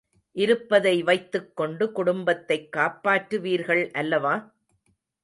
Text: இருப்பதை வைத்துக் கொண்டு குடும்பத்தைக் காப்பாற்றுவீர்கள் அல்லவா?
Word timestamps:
இருப்பதை 0.35 1.03
வைத்துக் 1.03 1.55
கொண்டு 1.55 1.91
குடும்பத்தைக் 1.91 2.69
காப்பாற்றுவீர்கள் 2.77 3.91
அல்லவா? 3.91 4.53